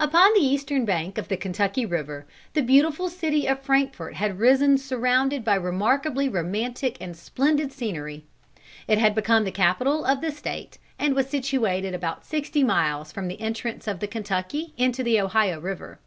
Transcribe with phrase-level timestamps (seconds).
[0.00, 4.78] Upon the eastern bank of the Kentucky River, the beautiful city of Frankfort had risen
[4.78, 8.24] surrounded by remarkably romantic and splendid scenery.
[8.88, 13.28] It had become the capital of the State, and was situated about sixty miles from
[13.28, 15.98] the entrance of the Kentucky into the Ohio River.